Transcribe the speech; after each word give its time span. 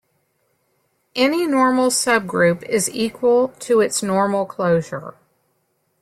Any 1.15 1.45
normal 1.45 1.89
subgroup 1.91 2.63
is 2.63 2.89
equal 2.89 3.49
to 3.59 3.81
its 3.81 4.01
normal 4.01 4.47
closure. 4.47 5.13